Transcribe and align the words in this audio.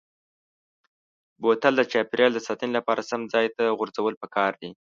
بوتل 1.41 1.73
د 1.77 1.81
چاپیریال 1.91 2.31
د 2.35 2.39
ساتنې 2.47 2.71
لپاره 2.77 3.07
سم 3.09 3.21
ځای 3.33 3.47
ته 3.55 3.63
غورځول 3.77 4.13
پکار 4.21 4.51
دي. 4.61 4.71